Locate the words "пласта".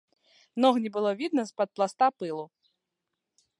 1.79-2.07